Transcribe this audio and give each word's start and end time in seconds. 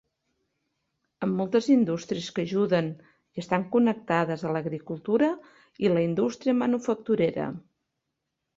Amb 1.27 1.35
moltes 1.41 1.67
indústries 1.73 2.29
que 2.37 2.45
ajuden 2.47 2.89
i 3.09 3.43
estan 3.45 3.67
connectades 3.77 4.47
a 4.51 4.55
l'agricultura 4.57 5.31
i 5.87 5.93
la 5.95 6.05
indústria 6.09 6.59
manufacturera. 6.65 7.51